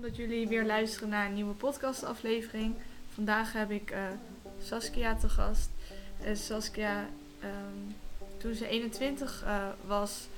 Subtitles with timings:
[0.00, 2.74] Dat jullie weer luisteren naar een nieuwe podcastaflevering.
[3.14, 4.02] Vandaag heb ik eh,
[4.62, 5.70] Saskia te gast.
[6.24, 7.06] Uh, Saskia,
[7.40, 7.92] ehm,
[8.36, 10.28] toen ze 21 uh, was,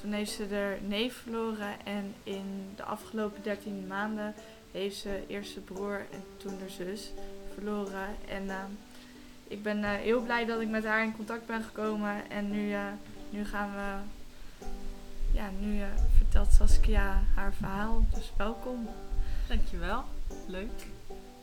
[0.00, 1.84] toen heeft ze haar neef verloren.
[1.84, 4.34] En in de afgelopen 13 maanden
[4.72, 7.12] heeft ze eerst zijn broer en toen haar zus
[7.54, 8.08] verloren.
[8.28, 8.70] En ehm,
[9.48, 12.30] ik ben heel blij dat ik met haar in contact ben gekomen.
[12.30, 12.74] En nu,
[13.30, 13.94] nu gaan we
[15.32, 15.80] ja, nu
[16.16, 18.04] vertelt Saskia haar verhaal.
[18.14, 18.88] Dus welkom.
[19.52, 20.04] Dankjewel.
[20.46, 20.86] Leuk.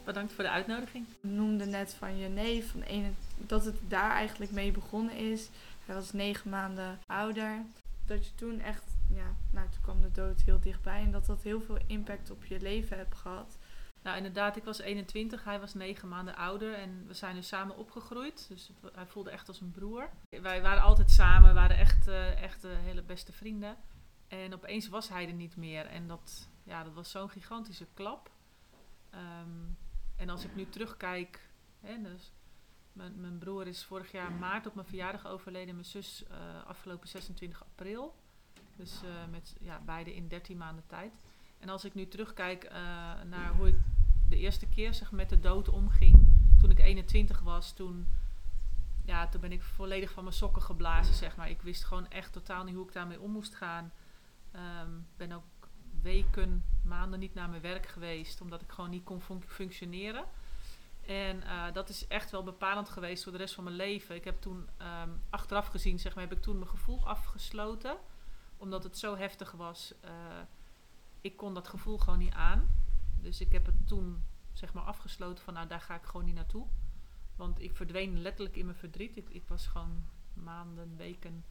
[0.06, 1.06] Bedankt voor de uitnodiging.
[1.22, 5.50] Je noemde net van je neef, van ene, dat het daar eigenlijk mee begonnen is.
[5.86, 7.62] Hij was negen maanden ouder.
[8.06, 11.02] Dat je toen echt, ja, nou toen kwam de dood heel dichtbij.
[11.02, 13.58] En dat dat heel veel impact op je leven hebt gehad.
[14.02, 17.78] Nou, inderdaad, ik was 21, hij was negen maanden ouder en we zijn nu samen
[17.78, 18.46] opgegroeid.
[18.50, 20.10] Dus hij voelde echt als een broer.
[20.42, 23.76] Wij waren altijd samen, waren echt, uh, echt uh, hele beste vrienden.
[24.28, 25.86] En opeens was hij er niet meer.
[25.86, 28.30] En dat, ja, dat was zo'n gigantische klap.
[29.14, 29.78] Um,
[30.16, 32.32] en als ik nu terugkijk, hè, dus
[32.94, 35.74] mijn, mijn, broer is vorig jaar maart op mijn verjaardag overleden.
[35.74, 38.16] Mijn zus uh, afgelopen 26 april.
[38.76, 41.14] Dus uh, met ja, beide in 13 maanden tijd.
[41.60, 42.72] En als ik nu terugkijk uh,
[43.24, 43.78] naar hoe ik
[44.30, 46.28] de eerste keer zeg, met de dood omging.
[46.60, 48.08] Toen ik 21 was, toen,
[49.06, 51.16] ja, toen ben ik volledig van mijn sokken geblazen.
[51.16, 51.50] Zeg maar.
[51.50, 53.92] Ik wist gewoon echt totaal niet hoe ik daarmee om moest gaan.
[54.56, 55.44] Um, ben ook
[56.02, 60.26] weken, maanden niet naar mijn werk geweest, omdat ik gewoon niet kon fun functioneren.
[61.06, 64.16] En uh, dat is echt wel bepalend geweest voor de rest van mijn leven.
[64.16, 67.98] Ik heb toen, um, achteraf gezien, zeg maar, heb ik toen mijn gevoel afgesloten.
[68.58, 69.94] Omdat het zo heftig was.
[70.06, 70.12] Uh,
[71.22, 72.72] ik kon dat gevoel gewoon niet aan.
[73.22, 74.24] Dus ik heb het toen,
[74.54, 76.68] zeg maar, afgesloten van, nou, daar ga ik gewoon niet naartoe.
[77.36, 79.18] Want ik verdween letterlijk in mijn verdriet.
[79.18, 81.46] Ik, ik was gewoon maanden, weken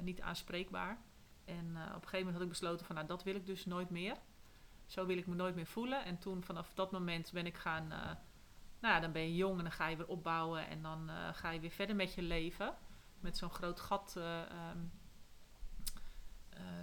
[0.00, 0.98] niet aanspreekbaar.
[1.44, 3.64] En uh, op een gegeven moment had ik besloten van nou dat wil ik dus
[3.64, 4.16] nooit meer.
[4.86, 6.04] Zo wil ik me nooit meer voelen.
[6.04, 8.04] En toen vanaf dat moment ben ik gaan, uh,
[8.80, 11.28] nou ja, dan ben je jong en dan ga je weer opbouwen en dan uh,
[11.32, 12.74] ga je weer verder met je leven.
[13.20, 14.92] Met zo'n groot gat um,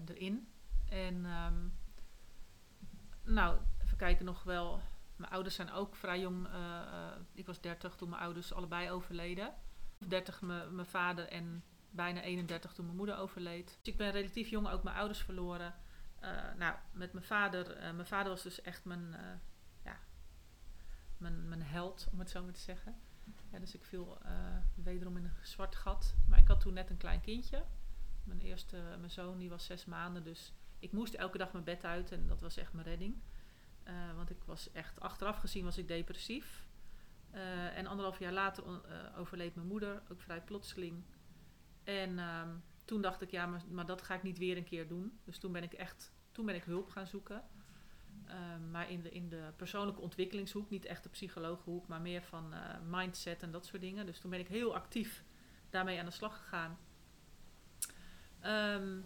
[0.06, 0.48] erin.
[0.90, 1.78] En um,
[3.24, 4.82] nou, even kijken nog wel.
[5.16, 6.48] Mijn ouders zijn ook vrij jong.
[7.34, 9.54] ik was 30 toen mijn ouders allebei overleden.
[9.98, 13.68] 30 mijn vader en bijna 31 toen mijn moeder overleed.
[13.82, 15.76] Dus ik ben relatief jong ook mijn ouders verloren.
[16.24, 17.78] Uh, nou, met mijn vader.
[17.78, 19.20] Uh, mijn vader was dus echt mijn, uh,
[19.84, 20.00] ja,
[21.18, 22.96] mijn, mijn held, om het zo maar te zeggen.
[23.60, 24.18] Dus ik viel
[24.76, 26.16] wederom in een zwart gat.
[26.28, 27.64] Maar ik had toen net een klein kindje.
[28.24, 30.24] Mijn eerste, mijn zoon, die was zes maanden.
[30.24, 33.22] Dus ik moest elke dag mijn bed uit en dat was echt mijn redding.
[34.16, 36.66] want ik was echt, achteraf gezien was ik depressief.
[37.74, 38.64] en anderhalf jaar later
[39.18, 41.04] overleed mijn moeder, ook vrij plotseling.
[41.84, 44.88] En um, toen dacht ik, ja, maar, maar, dat ga ik niet weer een keer
[44.88, 45.20] doen.
[45.24, 47.44] Dus toen ben ik echt, toen ben ik hulp gaan zoeken.
[48.30, 52.54] Um, maar in de, in de persoonlijke ontwikkelingshoek, niet echt de psycholooghoek, maar meer van
[52.54, 54.06] uh, mindset en dat soort dingen.
[54.06, 55.24] Dus toen ben ik heel actief
[55.70, 56.78] daarmee aan de slag gegaan.
[58.46, 59.06] Um,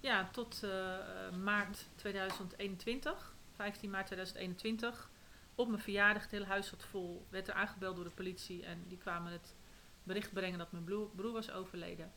[0.00, 5.10] ja, tot uh, maart 2021, 15 maart 2021.
[5.54, 8.84] Op mijn verjaardag, het hele huis zat vol, werd er aangebeld door de politie en
[8.88, 9.54] die kwamen het
[10.02, 12.12] bericht brengen dat mijn broer, was overleden.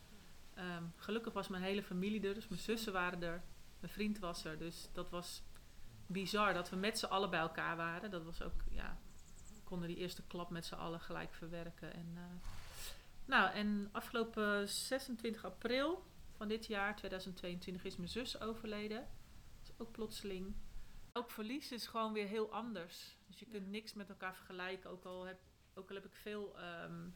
[0.57, 3.44] Um, gelukkig was mijn hele familie er, dus mijn zussen waren er,
[3.79, 4.57] mijn vriend was er.
[4.57, 5.44] Dus dat was
[6.07, 8.12] bizar dat we met z'n allen bij elkaar waren.
[8.12, 8.97] Dat was ook, ja,
[9.53, 11.94] we konden die eerste klap met z'n allen gelijk verwerken.
[11.94, 12.22] En, uh,
[13.25, 19.07] nou, en afgelopen 26 april van dit jaar, 2022, is mijn zus overleden.
[19.62, 20.56] Dat is ook plotseling.
[21.13, 23.17] Ook verlies is gewoon weer heel anders.
[23.28, 25.40] Dus je kunt niks met elkaar vergelijken, ook al heb,
[25.73, 26.56] ook al heb ik veel...
[26.84, 27.16] Um,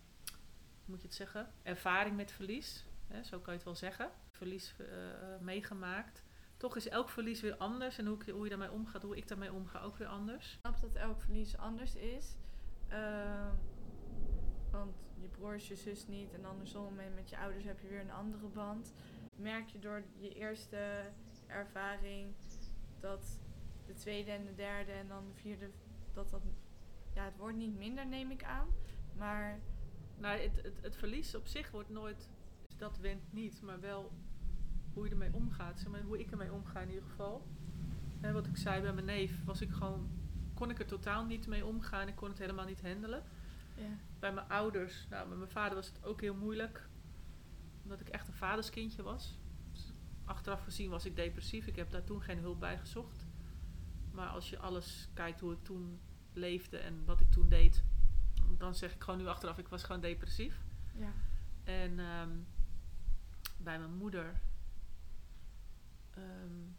[0.90, 2.86] moet je het zeggen, ervaring met verlies.
[3.08, 4.12] Hè, zo kan je het wel zeggen.
[4.30, 4.88] Verlies uh,
[5.40, 6.24] meegemaakt.
[6.58, 7.98] Toch is elk verlies weer anders.
[7.98, 10.54] En hoe, hoe je daarmee omgaat, hoe ik daarmee omga, ook weer anders.
[10.54, 12.36] Ik snap dat elk verlies anders is.
[12.90, 13.52] Uh,
[14.72, 16.34] want je broer is je zus niet.
[16.34, 18.94] En andersom, en met je ouders heb je weer een andere band.
[19.36, 21.12] Merk je door je eerste
[21.48, 22.36] ervaring
[23.00, 23.40] dat
[23.86, 25.70] de tweede en de derde en dan de vierde,
[26.14, 26.42] dat dat,
[27.14, 28.68] ja, het wordt niet minder, neem ik aan.
[29.18, 29.60] Maar
[30.20, 32.30] nou, het, het, het, verlies op zich wordt nooit,
[32.78, 34.12] dat went niet, maar wel
[34.94, 35.80] hoe je ermee omgaat.
[35.80, 37.48] Zeg maar, hoe ik ermee omga in ieder geval.
[38.22, 40.10] Wat ik zei bij mijn neef, was ik gewoon,
[40.54, 42.08] kon ik er totaal niet mee omgaan.
[42.08, 43.24] Ik kon het helemaal niet handelen.
[43.76, 43.98] Ja.
[44.20, 46.90] Bij mijn ouders, nou, met mijn vader was het ook heel moeilijk.
[47.84, 49.38] Omdat ik echt een vaderskindje was.
[49.72, 49.94] Dus
[50.24, 51.68] achteraf gezien was ik depressief.
[51.68, 53.28] Ik heb daar toen geen hulp bij gezocht.
[54.12, 56.00] Maar als je alles kijkt hoe ik toen
[56.34, 57.84] leefde en wat ik toen deed,
[58.58, 60.62] dan zeg ik gewoon nu achteraf, ik was gewoon depressief.
[60.94, 61.14] Ja.
[61.64, 62.48] En um,
[63.58, 64.42] bij mijn moeder
[66.18, 66.76] um,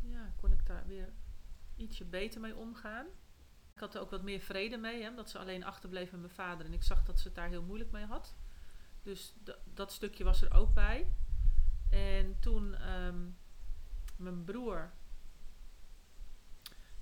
[0.00, 1.12] ja, kon ik daar weer
[1.76, 3.06] ietsje beter mee omgaan.
[3.74, 6.32] Ik had er ook wat meer vrede mee, hè, omdat ze alleen achterbleef met mijn
[6.32, 6.66] vader.
[6.66, 8.36] En ik zag dat ze het daar heel moeilijk mee had.
[9.02, 9.34] Dus
[9.74, 11.12] dat stukje was er ook bij.
[11.90, 13.28] En toen ehm,
[14.16, 14.92] mijn broer.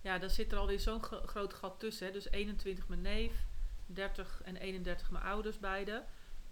[0.06, 2.06] Ja, daar zit er alweer zo'n gro- groot gat tussen.
[2.06, 2.12] Hè.
[2.12, 3.46] Dus 21 mijn neef,
[3.86, 6.04] 30 en 31 mijn ouders beide.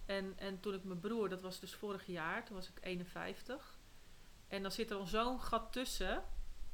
[0.06, 3.78] En, en toen ik mijn broer, dat was dus vorig jaar, toen was ik 51.
[4.48, 6.22] En dan zit er al zo'n gat tussen.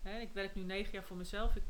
[0.03, 0.19] Hè.
[0.19, 1.57] Ik werk nu negen jaar voor mezelf.
[1.57, 1.63] Ik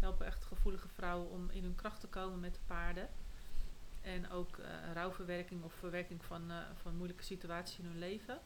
[0.00, 3.08] help echt gevoelige vrouwen om in hun kracht te komen met de paarden.
[4.00, 8.40] En ook eh, rouwverwerking of verwerking van, eh, van moeilijke situaties in hun leven.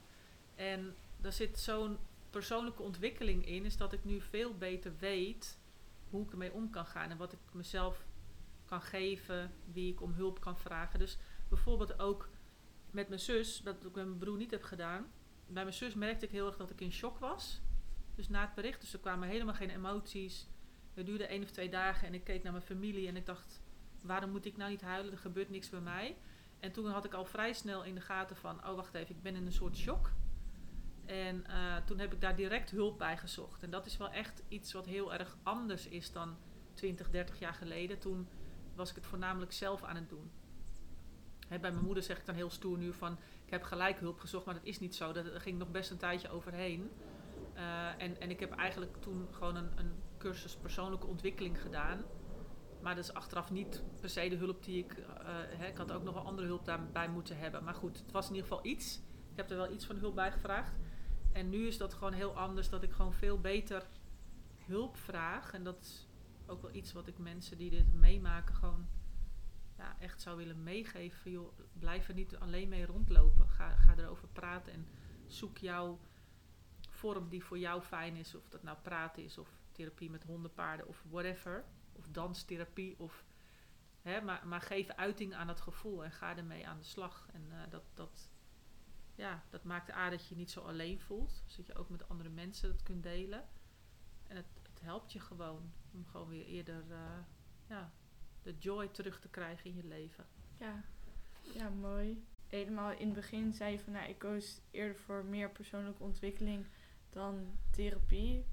[0.54, 1.98] En daar zit zo'n
[2.30, 5.58] persoonlijke ontwikkeling in, is dat ik nu veel beter weet
[6.10, 8.06] hoe ik ermee om kan gaan en wat ik mezelf
[8.64, 10.98] kan geven, wie ik om hulp kan vragen.
[10.98, 11.18] Dus
[11.48, 12.28] bijvoorbeeld ook
[12.90, 15.06] met mijn zus, dat ik met mijn broer niet heb gedaan.
[15.46, 17.60] Bij mijn zus merkte ik heel erg dat ik in shock was.
[18.14, 20.48] Dus na het bericht, dus er kwamen helemaal geen emoties.
[20.94, 23.62] Het duurde één of twee dagen en ik keek naar mijn familie en ik dacht,
[24.02, 25.12] waarom moet ik nou niet huilen?
[25.12, 26.16] Er gebeurt niks bij mij.
[26.58, 29.22] En toen had ik al vrij snel in de gaten van, oh wacht even, ik
[29.22, 30.10] ben in een soort shock.
[31.06, 33.62] En eh, toen heb ik daar direct hulp bij gezocht.
[33.62, 36.36] En dat is wel echt iets wat heel erg anders is dan
[36.74, 37.98] 20, 30 jaar geleden.
[37.98, 38.28] Toen
[38.74, 40.30] was ik het voornamelijk zelf aan het doen.
[41.48, 44.44] Bij mijn moeder zeg ik dan heel stoer nu van, ik heb gelijk hulp gezocht,
[44.44, 45.12] maar dat is niet zo.
[45.12, 46.90] Daar ging nog best een tijdje overheen.
[47.54, 52.04] Eh, en, en ik heb eigenlijk toen gewoon een, een cursus persoonlijke ontwikkeling gedaan.
[52.82, 54.96] Maar dat is achteraf niet per se de hulp die ik...
[55.56, 57.64] hè, ik had ook nog wel andere hulp daarbij moeten hebben.
[57.64, 59.00] Maar goed, het was in ieder geval iets.
[59.30, 60.72] Ik heb er wel iets van hulp bij gevraagd.
[61.36, 62.68] En nu is dat gewoon heel anders.
[62.68, 63.86] Dat ik gewoon veel beter
[64.64, 65.52] hulp vraag.
[65.52, 66.06] En dat is
[66.46, 68.88] ook wel iets wat ik mensen die dit meemaken gewoon
[69.76, 71.50] ja, echt zou willen meegeven.
[71.78, 73.48] Blijf er niet alleen mee rondlopen.
[73.48, 74.88] Ga, ga erover praten en
[75.26, 75.98] zoek jouw
[76.90, 78.34] vorm die voor jou fijn is.
[78.34, 81.64] Of dat nou praten is of therapie met honden, paarden of whatever.
[81.92, 82.98] Of danstherapie.
[82.98, 83.24] Of,
[84.02, 87.28] hè, maar, maar geef uiting aan dat gevoel en ga ermee aan de slag.
[87.32, 88.30] En eh, dat, dat,
[89.16, 91.42] ja, dat maakt aan dat je je niet zo alleen voelt.
[91.44, 93.48] Dus dat je ook met andere mensen dat kunt delen.
[94.26, 97.18] En het, het helpt je gewoon om gewoon weer eerder eh,
[97.68, 97.92] ja,
[98.42, 100.26] de joy terug te krijgen in je leven.
[100.58, 100.84] Ja,
[101.54, 102.24] ja mooi.
[102.46, 106.66] Helemaal in het begin zei je van, nou, ik koos eerder voor meer persoonlijke ontwikkeling
[107.10, 108.44] dan therapie.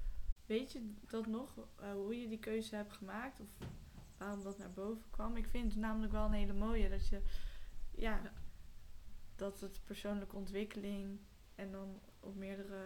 [0.45, 3.47] Weet je dat nog, eh, hoe je die keuze hebt gemaakt of
[4.17, 5.35] waarom dat naar boven kwam?
[5.35, 7.21] Ik vind het namelijk wel een hele mooie dat je,
[7.91, 8.42] ja, Ja.
[9.43, 11.19] Dat het persoonlijke ontwikkeling
[11.55, 12.83] en dan op meerdere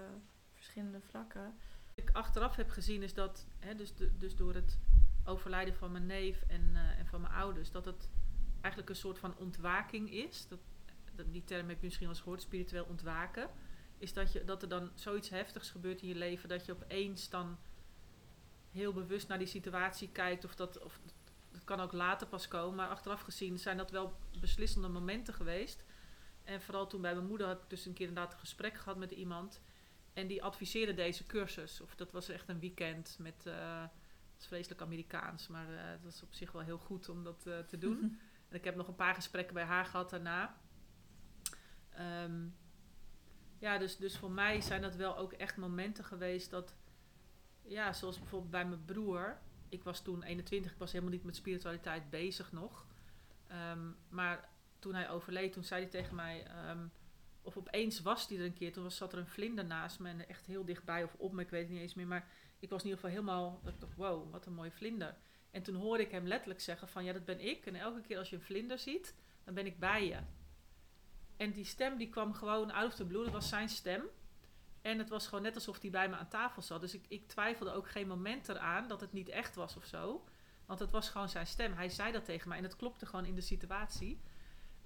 [0.53, 1.43] verschillende vlakken.
[1.87, 4.79] Wat ik achteraf heb gezien is dat, hè, dus, de- dus door het
[5.25, 8.09] overlijden van mijn neef en, eh, en van mijn ouders, dat het
[8.61, 10.47] eigenlijk een soort van ontwaking is.
[10.47, 10.59] Dat,
[11.31, 13.49] die term heb je misschien wel eens gehoord, spiritueel ontwaken.
[13.97, 17.29] Is dat, je, dat er dan zoiets heftigs gebeurt in je leven, dat je opeens
[17.29, 17.57] dan
[18.71, 20.45] heel bewust naar die situatie kijkt.
[20.45, 20.99] Of dat, of,
[21.51, 25.85] dat kan ook later pas komen, maar achteraf gezien zijn dat wel beslissende momenten geweest.
[26.47, 28.97] En vooral toen bij mijn moeder had ik dus een keer inderdaad een gesprek gehad
[28.97, 29.61] met iemand.
[30.13, 31.81] En die adviseerde deze cursus.
[31.81, 33.45] Of dat was echt een weekend met.
[33.45, 37.23] eh het is vreselijk Amerikaans, maar eh het was op zich wel heel goed om
[37.23, 38.19] dat eh, te doen.
[38.49, 40.57] en ik heb nog een paar gesprekken bij haar gehad daarna.
[41.89, 42.47] Ehm,
[43.59, 46.75] ja, dus, dus voor mij zijn dat wel ook echt momenten geweest dat.
[47.61, 49.39] Ja, zoals bijvoorbeeld bij mijn broer.
[49.69, 52.85] Ik was toen 21, ik was helemaal niet met spiritualiteit bezig nog.
[53.47, 54.49] Ehm, maar
[54.87, 56.45] toen hij overleed, toen zei hij tegen mij.
[56.45, 56.87] ehm,
[57.41, 58.73] of opeens was hij er een keer.
[58.73, 61.41] Toen was, zat er een vlinder naast me en echt heel dichtbij of op me,
[61.41, 62.07] ik weet het niet eens meer.
[62.07, 62.27] Maar
[62.59, 63.61] ik was in ieder geval helemaal,
[63.95, 65.17] wow, wat een mooie vlinder.
[65.51, 67.65] En toen hoorde ik hem letterlijk zeggen van, ja, dat ben ik.
[67.65, 70.19] En elke keer als je een vlinder ziet, dan ben ik bij je.
[71.37, 74.03] En die stem die kwam gewoon out of the blue, dat was zijn stem.
[74.81, 76.81] En het was gewoon net alsof hij bij me aan tafel zat.
[76.81, 80.23] Dus ik, ik twijfelde ook geen moment eraan dat het niet echt was of zo.
[80.65, 81.73] Want het was gewoon zijn stem.
[81.73, 84.21] Hij zei dat tegen mij en het klopte gewoon in de situatie.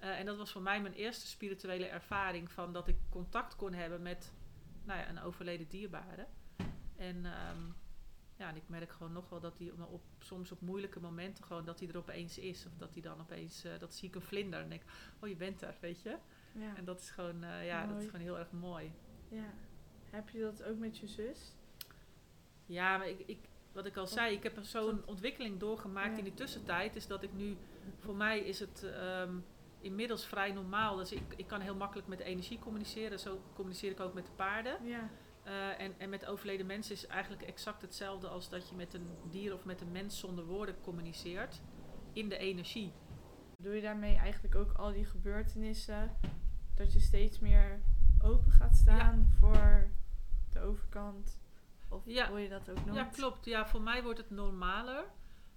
[0.02, 3.72] Eh, en dat was voor mij mijn eerste spirituele ervaring van dat ik contact kon
[3.72, 4.32] hebben met
[4.84, 6.26] nou ja, een overleden dierbare.
[6.96, 7.60] En, ehm,
[8.36, 11.64] ja, en ik merk gewoon nog wel dat hij op, soms op moeilijke momenten gewoon
[11.64, 12.66] dat hij er opeens is.
[12.66, 14.82] Of dat hij dan opeens, eh, dat zie ik een vlinder en denk,
[15.20, 16.16] oh je bent er, weet je.
[16.52, 16.76] Ja.
[16.76, 18.92] En dat is gewoon, eh, ja, dat is gewoon heel erg mooi.
[19.28, 19.54] ja.
[20.10, 21.52] Heb je dat ook met je zus?
[22.66, 23.38] Ja, maar ik, ik,
[23.72, 26.18] wat ik al zei, ik heb er zo'n ontwikkeling doorgemaakt Ja.
[26.18, 26.96] in die tussentijd.
[26.96, 27.56] Is dat ik nu,
[27.98, 29.34] voor mij is het ehm,
[29.82, 30.96] inmiddels vrij normaal.
[30.96, 33.18] Dus ik, ik kan heel makkelijk met de energie communiceren.
[33.18, 34.84] Zo communiceer ik ook met de paarden.
[34.86, 35.10] Ja.
[35.42, 39.06] Eh, en, en met overleden mensen is eigenlijk exact hetzelfde als dat je met een
[39.30, 41.60] dier of met een mens zonder woorden communiceert.
[42.12, 42.92] In de energie.
[43.58, 46.16] Doe je daarmee eigenlijk ook al die gebeurtenissen,
[46.74, 47.80] dat je steeds meer
[48.22, 49.90] open gaat staan voor
[50.52, 51.40] de overkant?
[51.88, 52.28] Of Ja.
[52.28, 52.96] hoe je dat ook noemt.
[52.96, 53.44] Ja, klopt.
[53.44, 55.04] Ja, voor mij wordt het normaler.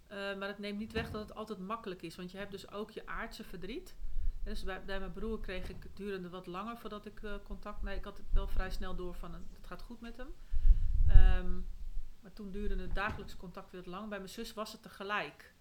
[0.08, 2.15] Eh, maar het neemt niet weg dat het altijd makkelijk is.
[2.15, 3.96] Want je hebt dus ook je aardse verdriet.
[4.46, 7.82] Dus bij, bij mijn broer kreeg ik het durende wat langer voordat ik eh, contact...
[7.82, 10.28] Nee, ik had het wel vrij snel door van eh, het gaat goed met hem.
[11.08, 11.54] Ehm,
[12.22, 14.10] maar toen duurde het dagelijks contact weer lang.
[14.10, 15.54] Bij mijn zus was het tegelijk.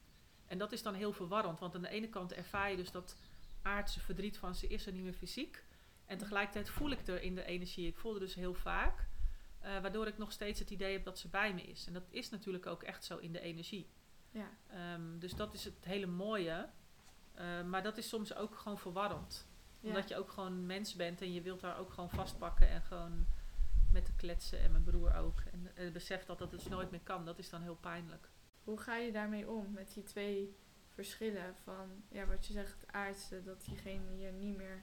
[0.46, 1.58] En dat is dan heel verwarrend.
[1.60, 3.16] Want aan de ene kant ervaar je dus dat
[3.62, 5.64] aardse verdriet van ze is er niet meer fysiek.
[6.06, 7.86] En tegelijkertijd voel ik er in de energie.
[7.86, 9.06] Ik voelde dus heel vaak.
[9.60, 11.86] eh, waardoor ik nog steeds het idee heb dat ze bij me is.
[11.86, 13.90] En dat is natuurlijk ook echt zo in de energie.
[14.30, 16.68] Ja, Ehm, dus dat is het hele mooie.
[17.34, 19.48] Eh, maar dat is soms ook gewoon verwarrend.
[19.80, 19.88] ja.
[19.88, 23.26] Omdat je ook gewoon mens bent en je wilt daar ook gewoon vastpakken en gewoon
[23.92, 24.60] met de kletsen.
[24.60, 25.40] En mijn broer ook.
[25.52, 28.28] En het besef dat dat dus nooit meer kan, dat is dan heel pijnlijk.
[28.64, 30.56] Hoe ga je daarmee om met die twee
[30.88, 34.82] verschillen van, ja, wat je zegt, het aardse, dat diegene hier niet meer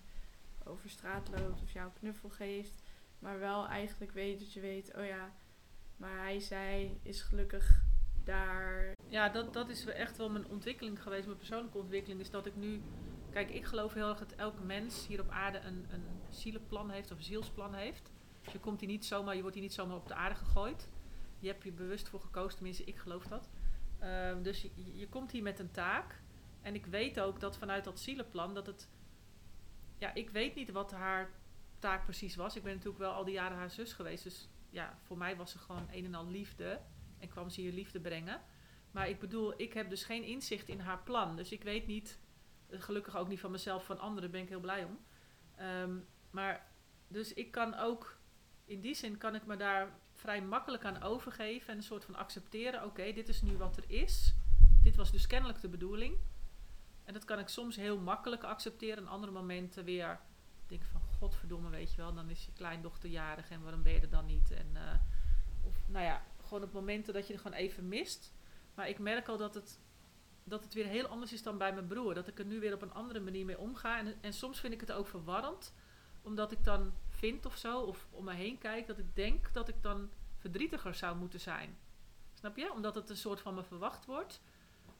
[0.63, 2.83] over straat loopt of jou een knuffel geeft,
[3.19, 5.33] maar wel eigenlijk weet dat je weet, oh ja,
[5.97, 7.83] maar hij, zij is gelukkig
[8.23, 8.95] daar.
[9.07, 11.25] Ja, dat, dat is echt wel mijn ontwikkeling geweest.
[11.25, 12.81] Mijn persoonlijke ontwikkeling is dat ik nu...
[13.29, 17.11] Kijk, ik geloof heel erg dat elk mens hier op aarde een, een zielenplan heeft
[17.11, 18.11] of een zielsplan heeft.
[18.43, 20.89] Dus je komt hier niet zomaar, je wordt hier niet zomaar op de aarde gegooid.
[21.39, 23.49] Je hebt hier bewust voor gekozen, tenminste ik geloof dat.
[23.99, 26.21] Ehm, dus je, je komt hier met een taak.
[26.61, 28.89] En ik weet ook dat vanuit dat zielenplan dat het...
[29.97, 31.29] Ja, ik weet niet wat haar
[31.79, 32.55] taak precies was.
[32.55, 34.23] Ik ben natuurlijk wel al die jaren haar zus geweest.
[34.23, 36.79] Dus ja, voor mij was ze gewoon een en al liefde.
[37.21, 38.41] En kwam ze hier liefde brengen.
[38.91, 41.35] Maar ik bedoel, ik heb dus geen inzicht in haar plan.
[41.35, 42.19] Dus ik weet niet,
[42.69, 44.99] gelukkig ook niet van mezelf, van anderen, ben ik heel blij om.
[45.55, 45.97] Ehm,
[46.29, 46.71] maar,
[47.07, 48.19] dus ik kan ook,
[48.65, 51.69] in die zin kan ik me daar vrij makkelijk aan overgeven.
[51.69, 54.33] En een soort van accepteren, oké, dit is nu wat er is.
[54.83, 56.17] Dit was dus kennelijk de bedoeling.
[57.03, 58.97] En dat kan ik soms heel makkelijk accepteren.
[58.97, 60.19] En andere momenten weer
[60.67, 62.13] denk van, godverdomme, weet je wel.
[62.13, 64.51] Dan is je kleindochter jarig en waarom ben je er dan niet?
[64.51, 64.99] En, eh,
[65.63, 68.33] of, nou ja, gewoon op momenten dat je er gewoon even mist.
[68.73, 69.79] Maar ik merk al dat het,
[70.43, 72.13] dat het weer heel anders is dan bij mijn broer.
[72.13, 73.97] Dat ik er nu weer op een andere manier mee omga.
[73.97, 75.73] En, en soms vind ik het ook verwarrend.
[76.21, 79.67] Omdat ik dan vind of zo, of om me heen kijk, dat ik denk dat
[79.67, 81.77] ik dan verdrietiger zou moeten zijn.
[82.33, 82.73] Snap je?
[82.73, 84.41] Omdat het een soort van me verwacht wordt.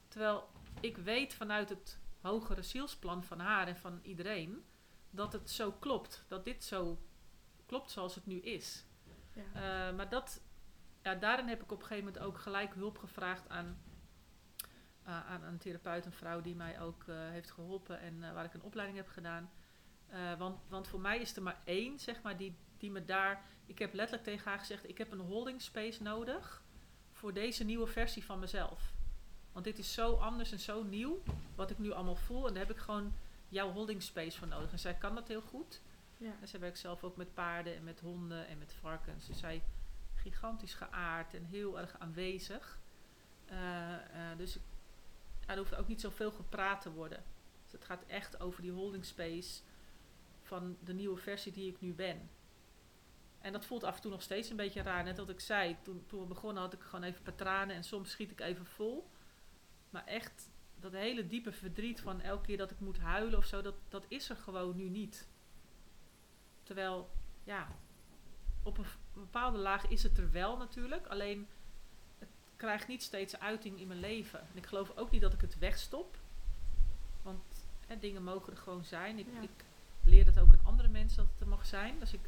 [0.08, 0.48] Terwijl
[0.80, 4.64] ik weet vanuit het hogere zielsplan van haar en van iedereen
[5.10, 6.24] dat het zo klopt.
[6.28, 6.98] Dat dit zo
[7.66, 8.84] klopt zoals het nu is.
[9.34, 9.88] Ja.
[9.90, 10.40] Uh, maar dat,
[11.02, 13.82] ja, daarin heb ik op een gegeven moment ook gelijk hulp gevraagd aan,
[15.06, 18.54] uh, aan een therapeut, een vrouw die mij ook uh, heeft geholpen en waar ik
[18.54, 19.50] een opleiding heb gedaan.
[20.38, 23.44] Want, want voor mij is er maar één, zeg maar, die, die me daar.
[23.66, 26.62] Ik heb letterlijk tegen haar gezegd: ik heb een holding space nodig
[27.12, 28.92] voor deze nieuwe versie van mezelf.
[29.52, 31.22] Want dit is zo anders en zo nieuw,
[31.54, 32.46] wat ik nu allemaal voel.
[32.46, 33.12] En daar heb ik gewoon
[33.48, 34.72] jouw holding space voor nodig.
[34.72, 35.80] En zij kan dat heel goed.
[36.16, 36.32] Ja.
[36.40, 39.26] En zij werkt zelf ook met paarden en met honden en met varkens.
[39.26, 39.62] Dus zij
[40.22, 42.80] gigantisch geaard en heel erg aanwezig.
[43.50, 44.58] Uh, uh, dus
[45.46, 47.24] er hoeft ook niet zoveel gepraat te worden.
[47.62, 49.60] Dus het gaat echt over die holding space
[50.42, 52.30] van de nieuwe versie die ik nu ben.
[53.38, 55.04] En dat voelt af en toe nog steeds een beetje raar.
[55.04, 58.10] Net wat ik zei, toen, toen we begonnen had ik gewoon even patranen en soms
[58.10, 59.10] schiet ik even vol.
[59.90, 60.50] Maar echt,
[60.80, 64.04] dat hele diepe verdriet van elke keer dat ik moet huilen of zo, dat, dat
[64.08, 65.28] is er gewoon nu niet.
[66.62, 67.10] Terwijl,
[67.44, 67.76] ja,
[68.62, 71.06] op een bepaalde laag is het er wel natuurlijk.
[71.06, 71.48] Alleen,
[72.18, 74.40] het krijgt niet steeds uiting in mijn leven.
[74.40, 76.16] En ik geloof ook niet dat ik het wegstop.
[77.22, 77.42] Want
[77.86, 79.18] hè, dingen mogen er gewoon zijn.
[79.18, 79.40] Ik, Ja.
[79.40, 79.64] ik
[80.04, 81.98] leer dat ook aan andere mensen dat het er mag zijn.
[81.98, 82.20] Dus ik,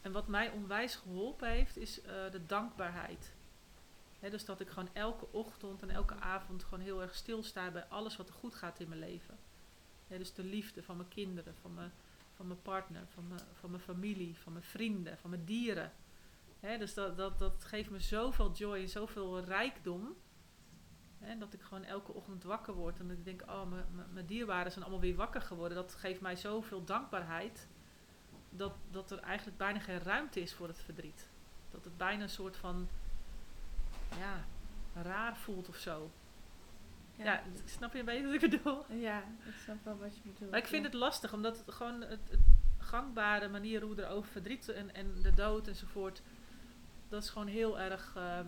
[0.00, 3.32] en wat mij onwijs geholpen heeft, is eh, de dankbaarheid.
[4.20, 7.84] Hè, dus dat ik gewoon elke ochtend en elke avond gewoon heel erg stilsta bij
[7.84, 9.38] alles wat er goed gaat in mijn leven.
[10.08, 11.92] Hè, dus de liefde van mijn kinderen, van mijn,
[12.36, 15.92] van mijn partner, van mijn, van mijn familie, van mijn vrienden, van mijn dieren.
[16.78, 20.14] Dus dat, dat, dat geeft me zoveel joy en zoveel rijkdom.
[21.38, 24.26] Dat ik gewoon elke ochtend wakker word en dat ik denk, oh, mijn- mijn- mijn
[24.26, 25.76] dierbaren zijn allemaal weer wakker geworden.
[25.76, 27.68] Dat geeft mij zoveel dankbaarheid.
[28.50, 31.28] Dat, dat er eigenlijk bijna geen ruimte is voor het verdriet.
[31.70, 32.88] Dat het bijna een soort van,
[34.18, 34.44] ja,
[35.02, 36.10] raar voelt of zo.
[37.16, 37.42] Ja, Ja.
[37.64, 38.84] snap je een beetje wat ik bedoel?
[38.88, 40.50] ja, ik snap wel wat je bedoelt.
[40.50, 40.88] Maar ik vind ja.
[40.90, 42.40] het lastig, omdat het gewoon het, het
[42.78, 46.22] gangbare manier hoe er over verdriet en, en de dood enzovoort,
[47.08, 48.46] dat is gewoon heel erg, ehm,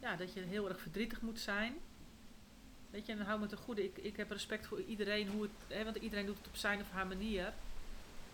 [0.00, 1.74] ja, dat je heel erg verdrietig moet zijn.
[2.90, 5.50] Weet je, en hou me te goede, ik, ik heb respect voor iedereen, hoe het,
[5.66, 7.52] hè, want iedereen doet het op zijn of haar manier.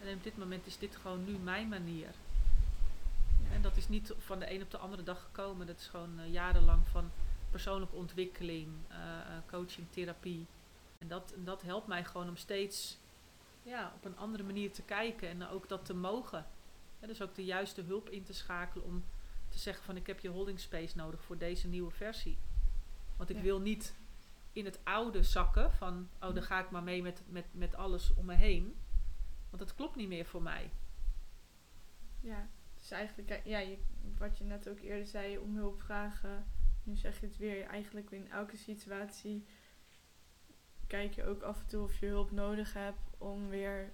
[0.03, 2.09] En op dit moment is dit gewoon nu mijn manier.
[3.53, 5.67] En dat is niet van de een op de andere dag gekomen.
[5.67, 7.11] Dat is gewoon eh, jarenlang van
[7.55, 10.47] persoonlijke ontwikkeling, eh, eh, coaching, therapie.
[10.99, 12.99] En dat, en dat helpt mij gewoon om steeds
[13.63, 16.47] ja, op een andere manier te kijken en ook dat te mogen.
[17.01, 19.05] Dus ook de juiste hulp in te schakelen om
[19.49, 22.39] te zeggen van ik heb je holding space nodig voor deze nieuwe versie.
[23.17, 23.43] Want ik Ja.
[23.43, 23.95] wil niet
[24.53, 28.15] in het oude zakken van oh dan ga ik maar mee met, met, met alles
[28.15, 28.77] om me heen.
[29.51, 30.71] Want dat klopt niet meer voor mij.
[32.21, 33.79] Ja, dus eigenlijk, ja, je,
[34.19, 36.47] wat je net ook eerder zei, om hulp vragen.
[36.85, 39.45] Nu zeg je het weer, eigenlijk in elke situatie
[40.87, 43.91] kijk je ook af en toe of je hulp nodig hebt om weer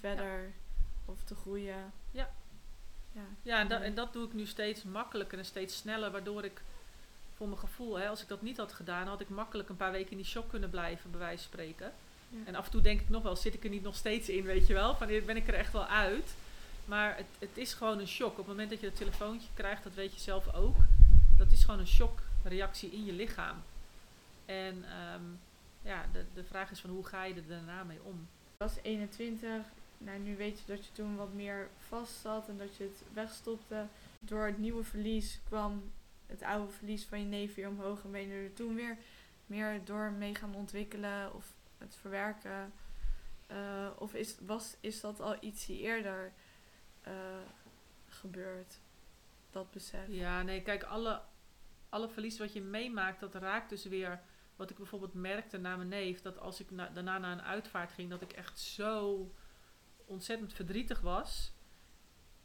[0.00, 0.52] verder
[1.04, 1.92] of te groeien.
[2.10, 2.30] Ja.
[3.12, 6.44] Ja, Ja, en, dat en dat doe ik nu steeds makkelijker en steeds sneller, waardoor
[6.44, 6.62] ik
[7.36, 9.92] voor mijn gevoel, hè, als ik dat niet had gedaan, had ik makkelijk een paar
[9.92, 11.92] weken in die shock kunnen blijven, bij wijze van spreken.
[12.28, 12.38] Ja.
[12.44, 14.44] En af en toe denk ik nog wel, zit ik er niet nog steeds in,
[14.44, 14.94] weet je wel?
[14.94, 16.34] Van ben ik er echt wel uit.
[16.84, 18.30] Maar het, het is gewoon een shock.
[18.30, 20.76] Op het moment dat je dat telefoontje krijgt, dat weet je zelf ook.
[21.36, 21.86] Dat is gewoon een
[22.44, 23.62] shockreactie in je lichaam.
[24.44, 25.22] En ehm,
[25.82, 28.28] ja, de, de vraag is van hoe ga je er daarna mee om?
[28.40, 29.66] Je was 21,
[29.98, 33.02] nou, nu weet je dat je toen wat meer vast zat en dat je het
[33.12, 33.86] wegstopte.
[34.20, 35.92] Door het nieuwe verlies kwam
[36.26, 38.96] het oude verlies van je neef weer omhoog en ben je er toen weer
[39.46, 42.72] meer door mee gaan ontwikkelen of het verwerken.
[43.46, 46.32] Eh, of is, was, is dat al ietsje eerder
[47.02, 47.12] eh,
[48.08, 48.78] gebeurd?
[49.50, 50.06] Dat besef.
[50.08, 51.20] Ja, nee, kijk, alle,
[51.94, 54.20] alle verlies wat je meemaakt, dat raakt dus weer.
[54.56, 57.92] Wat ik bijvoorbeeld merkte na mijn neef, dat als ik na- daarna naar een uitvaart
[57.92, 59.30] ging, dat ik echt zo
[60.04, 61.52] ontzettend verdrietig was.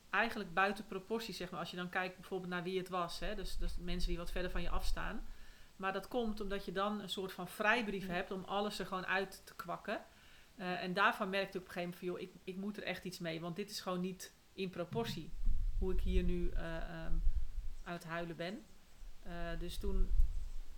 [0.09, 1.59] Eigenlijk buiten proportie, zeg maar.
[1.59, 3.19] Als je dan kijkt bijvoorbeeld naar wie het was.
[3.19, 3.35] Hè?
[3.35, 5.27] Dus, dus mensen die wat verder van je afstaan.
[5.75, 9.05] Maar dat komt omdat je dan een soort van vrijbrief hebt om alles er gewoon
[9.05, 10.05] uit te kwakken.
[10.55, 12.83] Eh, en daarvan merkte ik op een gegeven moment van, joh, ik, ik moet er
[12.83, 13.41] echt iets mee.
[13.41, 15.33] Want dit is gewoon niet in proportie
[15.77, 17.13] hoe ik hier nu eh, ehm,
[17.83, 18.65] aan het huilen ben.
[19.23, 20.09] Eh, dus toen,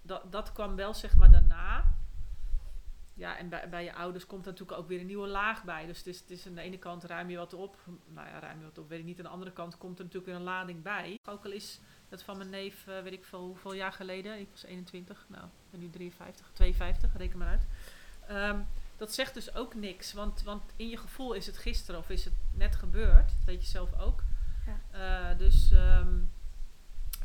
[0.02, 1.96] dat, dat kwam wel zeg maar daarna.
[3.14, 5.86] Ja, en bij, bij je ouders komt er natuurlijk ook weer een nieuwe laag bij.
[5.86, 7.78] Dus het is, het is aan de ene kant ruim je wat op.
[8.06, 9.18] Nou ja, ruim je wat op, weet ik niet.
[9.18, 11.20] Aan de andere kant komt er natuurlijk weer een lading bij.
[11.30, 11.80] Ook al is
[12.10, 14.40] het van mijn neef, eh, weet ik veel hoeveel jaar geleden.
[14.40, 17.66] Ik was 21, nou, ik ben nu 53, 52, reken maar uit.
[18.28, 18.60] Ehm,
[18.98, 20.14] dat zegt dus ook niks.
[20.14, 23.30] Want, want in je gevoel is het gisteren of is het net gebeurd.
[23.30, 24.24] Dat weet je zelf ook.
[24.92, 26.20] Eh, dus ehm,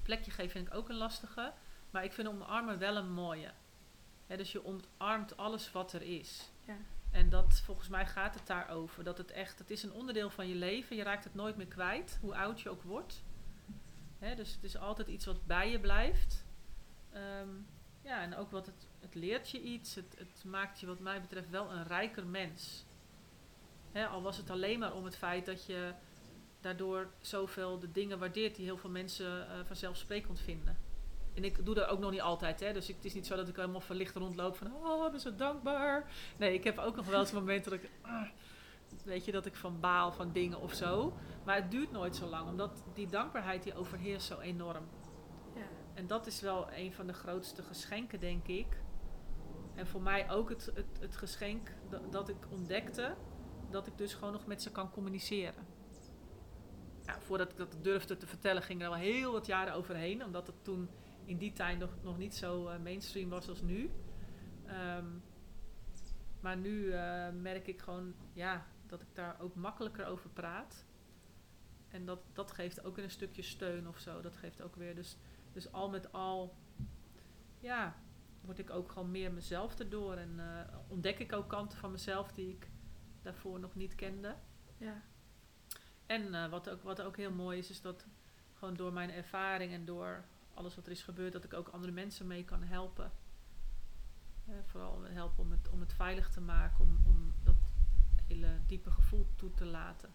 [0.07, 1.53] plekje geven vind ik ook een lastige.
[1.91, 3.51] Maar ik vind omarmen wel een mooie.
[4.27, 6.51] Dus je omarmt alles wat er is.
[6.65, 6.77] Ja.
[7.11, 9.05] En dat, volgens mij gaat het daarover.
[9.05, 10.97] Dat het echt, het is een onderdeel van je leven.
[10.97, 13.25] Je raakt het nooit meer kwijt, hoe oud je ook wordt.
[14.19, 16.45] Dus het is altijd iets wat bij je blijft.
[17.13, 17.49] Ehm,
[18.03, 19.95] ja, en ook wat het, het leert je iets.
[19.95, 22.85] Het, het maakt je wat mij betreft wel een rijker mens.
[24.11, 25.93] Al was het alleen maar om het feit dat je
[26.67, 30.79] daardoor zoveel de dingen waardeert die heel veel mensen eh, vanzelfsprekend vinden.
[31.35, 32.73] En ik doe dat ook nog niet altijd, hè.
[32.73, 34.75] Dus ik, het is niet zo dat ik helemaal verlicht rondloop van...
[34.75, 36.11] Oh, ik ben zo dankbaar.
[36.37, 37.91] Nee, ik heb ook nog wel eens momenten dat ik...
[38.03, 38.29] ah,
[39.05, 41.17] weet je, dat ik van baal van dingen of zo.
[41.45, 42.49] Maar het duurt nooit zo lang.
[42.49, 44.85] Omdat die dankbaarheid die overheerst zo enorm.
[45.55, 45.67] Ja.
[45.95, 48.81] En dat is wel een van de grootste geschenken, denk ik.
[49.75, 53.15] En voor mij ook het, het, het geschenk dat, dat ik ontdekte...
[53.71, 55.76] Dat ik dus gewoon nog met ze kan communiceren
[57.07, 60.25] ja, voordat ik dat durfde te vertellen, ging er al heel wat jaren overheen.
[60.25, 60.89] Omdat het toen
[61.25, 63.91] in die tijd nog, nog niet zo eh, mainstream was als nu.
[64.67, 65.07] Ehm,
[66.41, 70.85] maar nu eh, merk ik gewoon ja, dat ik daar ook makkelijker over praat.
[71.89, 74.21] En dat, dat geeft ook weer een stukje steun of zo.
[74.21, 74.95] Dat geeft ook weer.
[74.95, 75.17] Dus,
[75.53, 76.57] dus al met al,
[77.59, 77.97] ja,
[78.41, 80.15] word ik ook gewoon meer mezelf erdoor.
[80.15, 82.69] En eh, ontdek ik ook kanten van mezelf die ik
[83.23, 84.37] daarvoor nog niet kende.
[84.77, 85.03] Ja.
[86.07, 88.07] En eh, wat, ook, wat ook heel mooi is, is dat
[88.59, 91.93] gewoon door mijn ervaring en door alles wat er is gebeurd, dat ik ook andere
[91.93, 93.13] mensen mee kan helpen.
[94.47, 97.57] Eh, vooral helpen om het, om het veilig te maken, om, om dat
[98.27, 100.13] hele diepe gevoel toe te laten.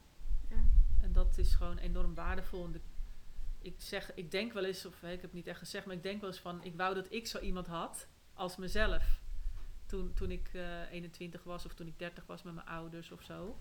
[0.49, 0.63] Ja.
[1.01, 2.65] En dat is gewoon enorm waardevol.
[2.65, 2.81] En de-
[3.59, 6.03] ik, zeg, ik denk wel eens, of ik heb het niet echt gezegd, maar ik
[6.03, 9.21] denk wel eens van, ik wou dat ik zo iemand had als mezelf.
[9.85, 13.21] Toen, toen ik eh 21 was of toen ik 30 was met mijn ouders of
[13.21, 13.59] zo.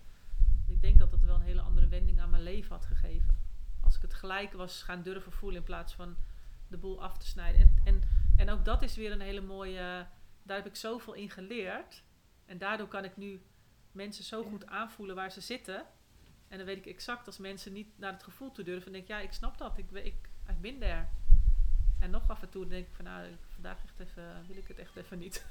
[0.67, 3.39] Ik denk dat dat een hele andere wending aan mijn leven had gegeven.
[3.81, 6.15] Als ik het gelijk was gaan durven voelen in plaats van
[6.67, 7.61] de boel af te snijden.
[7.61, 8.01] En, en,
[8.37, 10.07] en ook dat is weer een hele mooie.
[10.43, 12.03] Daar heb ik zoveel in geleerd.
[12.45, 13.41] En daardoor kan ik nu
[13.91, 15.85] mensen zo goed aanvoelen waar ze zitten.
[16.47, 18.91] En dan weet ik exact als mensen niet naar het gevoel toe durven.
[18.91, 19.77] Denk ik, ja, ik snap dat.
[19.77, 20.29] Ik, ik,
[20.61, 21.05] been there.
[21.99, 24.77] En nog af en toe denk ik van, nou, vandaag echt even, wil ik het
[24.77, 25.45] echt even niet.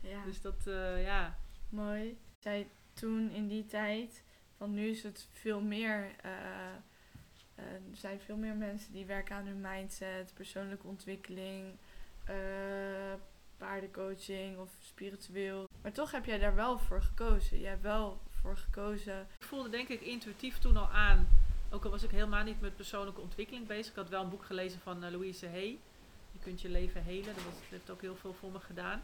[0.00, 0.24] ja.
[0.28, 1.38] Dus dat, eh, ja.
[1.68, 2.18] Mooi.
[2.38, 4.24] Zij toen in die tijd,
[4.60, 6.10] want nu is het veel meer.
[6.22, 6.30] eh,
[7.54, 11.64] eh, er zijn veel meer mensen die werken aan hun mindset, persoonlijke ontwikkeling,
[12.24, 12.34] eh,
[13.56, 15.68] paardencoaching of spiritueel.
[15.82, 17.60] Maar toch heb jij daar wel voor gekozen.
[17.60, 19.26] Je hebt wel voor gekozen.
[19.38, 21.28] Ik voelde denk ik intuïtief toen al aan
[21.70, 23.90] Ook al was ik helemaal niet met persoonlijke ontwikkeling bezig.
[23.90, 25.78] Ik had wel een boek gelezen van Louise Hay.
[26.32, 27.34] Je kunt je leven helen.
[27.34, 29.02] Dat, was, dat heeft ook heel veel voor me gedaan.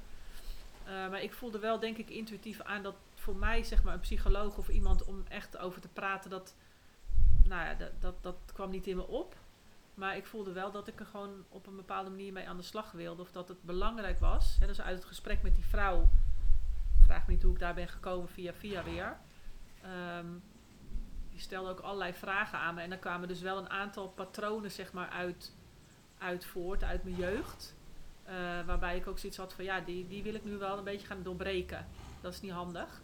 [0.86, 4.00] Eh, maar ik voelde wel, denk ik, intuïtief aan dat voor mij, zeg maar, een
[4.00, 6.54] psycholoog of iemand om echt over te praten, dat,
[7.44, 9.36] nou ja, dat, dat, dat kwam niet in me op.
[9.94, 12.62] Maar ik voelde wel dat ik er gewoon op een bepaalde manier mee aan de
[12.62, 13.22] slag wilde.
[13.22, 14.56] Of dat het belangrijk was.
[14.60, 16.08] Hè, dus uit het gesprek met die vrouw.
[16.98, 19.16] Vraag me niet hoe ik daar ben gekomen via via weer.
[19.82, 20.26] Ehm,
[21.30, 22.80] die stelde ook allerlei vragen aan me.
[22.80, 25.54] En dan kwamen dus wel een aantal patronen zeg maar, uit,
[26.18, 27.75] uit voort, uit mijn jeugd.
[28.26, 30.84] Eh, waarbij ik ook zoiets had van ja, die, die wil ik nu wel een
[30.84, 31.86] beetje gaan doorbreken.
[32.20, 33.02] Dat is niet handig.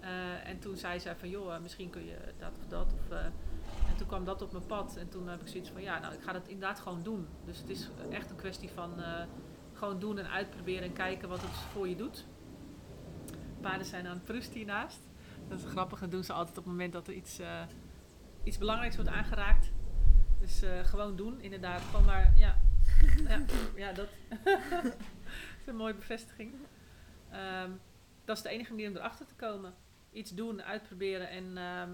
[0.00, 2.92] Eh, en toen zei zij van joh, eh, misschien kun je dat of dat.
[2.92, 4.96] Of, en toen kwam dat op mijn pad.
[4.96, 7.26] En toen heb ik zoiets van ja, nou ik ga dat inderdaad gewoon doen.
[7.44, 8.92] Dus het is echt een kwestie van
[9.72, 12.26] gewoon doen en uitproberen en kijken wat het voor je doet.
[13.60, 15.00] Paarden zijn aan het hiernaast.
[15.48, 17.40] Dat is grappig, dat doen ze altijd op het moment dat er iets,
[18.42, 19.70] iets belangrijks wordt aangeraakt.
[20.40, 21.80] Dus gewoon doen, inderdaad.
[21.80, 22.58] Gewoon maar, ja.
[23.28, 23.44] Ja,
[23.76, 24.08] ja, dat
[25.60, 26.54] is een mooie bevestiging.
[27.30, 27.70] Ehm,
[28.24, 29.74] dat is de enige manier om erachter te komen.
[30.12, 31.90] Iets doen, uitproberen en, ehm,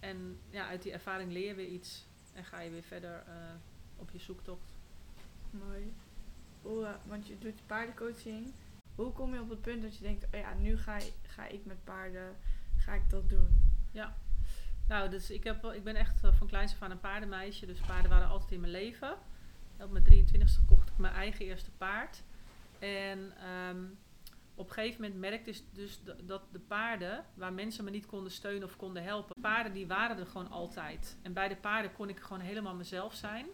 [0.00, 2.06] en ja, uit die ervaring leer je weer iets.
[2.34, 3.34] En ga je weer verder eh,
[3.96, 4.66] op je zoektocht.
[5.50, 5.92] Mooi.
[6.62, 8.52] Hoe, eh, want je doet paardencoaching.
[8.94, 11.46] Hoe kom je op het punt dat je denkt, oh ja, nu ga, ik- ga
[11.46, 12.36] ik met paarden,
[12.76, 13.70] ga ik dat doen?
[14.88, 17.66] Nou, dus ik, heb, ik ben echt eh, van kleins af aan een paardenmeisje.
[17.66, 19.16] Dus paarden waren altijd in mijn leven.
[19.80, 22.22] Op mijn 23ste kocht ik mijn eigen eerste paard.
[22.78, 23.84] En ehm,
[24.54, 28.32] op een gegeven moment merkte ik dus dat de paarden, waar mensen me niet konden
[28.32, 31.16] steunen of konden helpen, paarden die waren er gewoon altijd.
[31.22, 33.46] En bij de paarden kon ik gewoon helemaal mezelf zijn.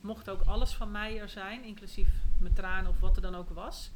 [0.00, 2.08] Mocht ook alles van mij er zijn, inclusief
[2.38, 3.90] mijn tranen of wat er dan ook was.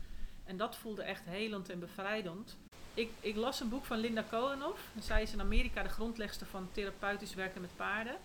[0.44, 2.56] En dat voelde echt helend en bevrijdend.
[2.94, 4.90] Ik, ik las een boek van Linda Kohenhoff.
[4.94, 8.16] En zij is in Amerika de grondlegster van therapeutisch werken met paarden.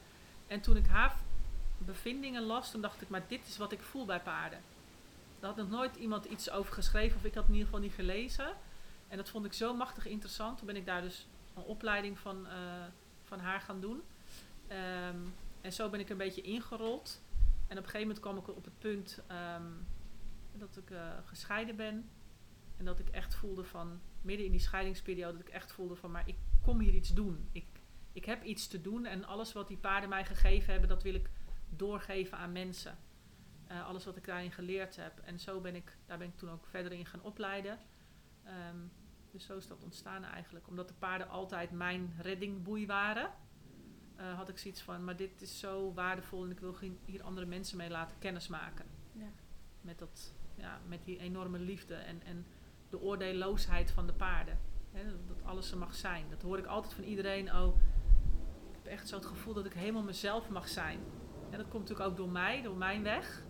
[0.47, 1.15] En toen ik haar
[1.85, 4.61] bevindingen las, toen dacht ik, maar dit is wat ik voel bij paarden.
[5.39, 7.93] Daar had nog nooit iemand iets over geschreven, of ik had in ieder geval niet
[7.93, 8.53] gelezen.
[9.07, 10.57] En dat vond ik zo machtig interessant.
[10.57, 12.53] Toen ben ik daar dus een opleiding van, eh,
[13.23, 14.01] van haar gaan doen.
[14.67, 15.17] Ehm,
[15.61, 17.21] en zo ben ik een beetje ingerold.
[17.67, 19.63] En op een gegeven moment kwam ik op het punt ehm,
[20.53, 22.09] dat ik eh, gescheiden ben.
[22.77, 26.11] En dat ik echt voelde van, midden in die scheidingsperiode, dat ik echt voelde van,
[26.11, 27.49] maar ik kom hier iets doen.
[27.51, 27.65] Ik,
[28.13, 31.13] ik heb iets te doen en alles wat die paarden mij gegeven hebben, dat wil
[31.13, 31.29] ik
[31.75, 32.97] doorgeven aan mensen.
[33.67, 35.19] Eh, alles wat ik daarin geleerd heb.
[35.19, 37.79] En zo ben ik, daar ben ik toen ook verder in gaan opleiden.
[38.43, 38.77] Ehm,
[39.31, 40.67] dus zo is dat ontstaan eigenlijk.
[40.67, 43.31] Omdat de paarden altijd mijn reddingboei waren,
[44.15, 47.45] eh, had ik zoiets van, maar dit is zo waardevol en ik wil hier andere
[47.45, 48.85] mensen mee laten kennismaken.
[49.11, 49.29] Ja.
[49.81, 52.45] Met, dat, ja, met die enorme liefde en, en
[52.89, 54.59] de oordeelloosheid van de paarden.
[55.27, 56.29] Dat alles er mag zijn.
[56.29, 57.55] Dat hoor ik altijd van iedereen.
[57.55, 57.75] Oh,
[58.69, 60.99] ik heb echt zo het gevoel dat ik helemaal mezelf mag zijn.
[61.51, 63.43] En dat komt natuurlijk ook door mij, door mijn weg.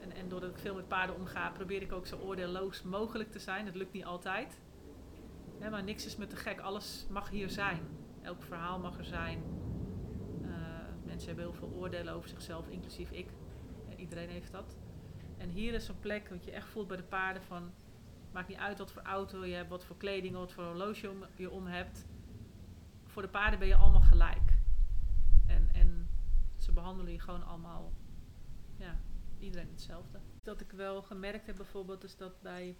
[0.00, 3.38] En, en doordat ik veel met paarden omga, probeer ik ook zo oordeelloos mogelijk te
[3.38, 3.64] zijn.
[3.64, 4.60] Dat lukt niet altijd.
[5.70, 6.60] Maar niks is me te gek.
[6.60, 7.80] Alles mag hier zijn.
[8.22, 9.42] Elk verhaal mag er zijn.
[10.42, 10.50] Eh,
[11.04, 13.28] mensen hebben heel veel oordelen over zichzelf, inclusief ik.
[13.96, 14.78] Iedereen heeft dat.
[15.36, 17.72] En hier is een plek dat je echt voelt bij de paarden van...
[18.32, 21.50] Maakt niet uit wat voor auto je hebt, wat voor kleding, wat voor horloge je
[21.50, 22.06] om hebt.
[23.06, 24.53] Voor de paarden ben je allemaal gelijk.
[26.74, 27.92] Behandelen je gewoon allemaal,
[28.76, 29.00] ja,
[29.38, 30.20] iedereen hetzelfde.
[30.42, 32.78] Dat ik wel gemerkt heb bijvoorbeeld is dat bij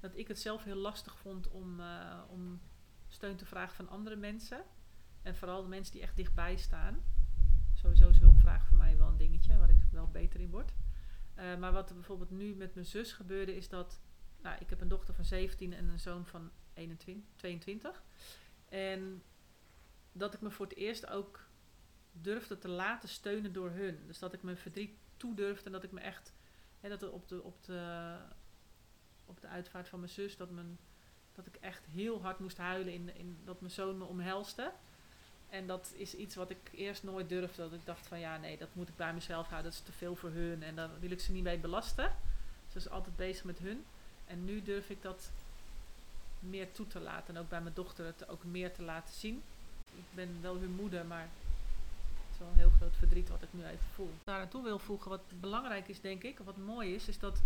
[0.00, 2.60] dat ik het zelf heel lastig vond om, eh, om
[3.08, 4.64] steun te vragen van andere mensen.
[5.22, 7.02] En vooral de mensen die echt dichtbij staan.
[7.72, 10.74] Sowieso is hulpvraag voor mij wel een dingetje waar ik wel beter in word.
[11.34, 14.00] Eh, maar wat er bijvoorbeeld nu met mijn zus gebeurde is dat...
[14.42, 18.02] Nou, ik heb een dochter van 17 en een zoon van 21, 22.
[18.68, 19.22] En
[20.12, 21.48] dat ik me voor het eerst ook
[22.12, 23.98] durfde te laten steunen door hun.
[24.06, 26.32] Dus dat ik mijn verdriet toedurfde en dat ik me echt...
[26.80, 28.14] Hè, dat op de, op, de,
[29.26, 30.36] op de uitvaart van mijn zus...
[30.36, 30.78] Dat, mijn,
[31.34, 34.72] dat ik echt heel hard moest huilen in, in dat mijn zoon me omhelste.
[35.48, 37.62] En dat is iets wat ik eerst nooit durfde.
[37.62, 39.70] Dat ik dacht van ja, nee, dat moet ik bij mezelf houden.
[39.70, 40.62] Dat is te veel voor hun.
[40.62, 42.12] En daar wil ik ze niet mee belasten.
[42.72, 43.84] Dat is altijd bezig met hun.
[44.26, 45.30] En nu durf ik dat
[46.38, 47.34] meer toe te laten.
[47.34, 49.42] En ook bij mijn dochter het ook meer te laten zien.
[49.94, 51.28] Ik ben wel hun moeder, maar
[52.42, 54.10] wel een heel groot verdriet wat ik nu even voel.
[54.24, 57.42] Daar aan toe wil voegen, wat belangrijk is denk ik, wat mooi is, is dat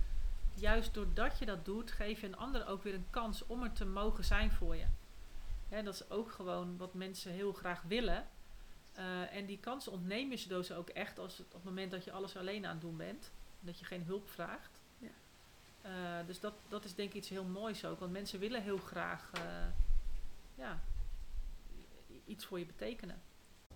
[0.55, 3.73] juist doordat je dat doet, geef je een ander ook weer een kans om er
[3.73, 4.87] te mogen zijn voor je.
[5.69, 8.29] Hè, dat is ook gewoon wat mensen heel graag willen.
[8.93, 11.91] Eh, en die kans ontneem je ze dus ook echt als het, op het moment
[11.91, 13.31] dat je alles alleen aan het doen bent.
[13.61, 14.81] Dat je geen hulp vraagt.
[14.99, 15.09] Ja.
[15.83, 18.01] Eh, dus dat, dat is denk ik iets heel moois ook.
[18.01, 19.67] Want mensen willen heel graag eh,
[20.55, 20.81] ja,
[22.25, 23.23] iets voor je betekenen.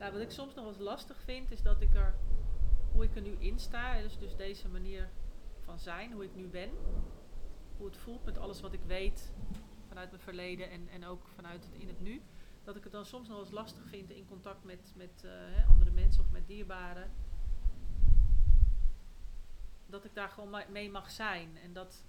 [0.00, 2.14] Nou, wat ik soms nog eens lastig vind, is dat ik er,
[2.92, 5.10] hoe ik er nu in sta, dus, dus deze manier
[5.60, 6.70] van zijn, hoe ik nu ben,
[7.76, 9.32] hoe het voelt met alles wat ik weet
[9.88, 12.22] vanuit mijn verleden en, en ook vanuit het in het nu,
[12.64, 15.70] dat ik het dan soms nog wel eens lastig vind in contact met, met eh,
[15.70, 17.10] andere mensen of met dierbaren.
[19.86, 21.56] Dat ik daar gewoon mee mag zijn.
[21.56, 22.04] En dat,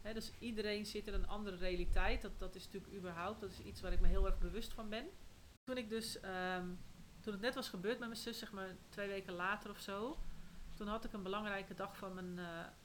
[0.00, 2.22] hè, dus iedereen zit in een andere realiteit.
[2.22, 4.88] Dat, dat is natuurlijk überhaupt, dat is iets waar ik me heel erg bewust van
[4.88, 5.08] ben.
[5.64, 6.66] Toen ik dus, ehm,
[7.20, 10.18] toen het net was gebeurd met mijn zus, zeg maar twee weken later of zo.
[10.74, 12.44] Toen had ik een belangrijke dag van mijn, eh,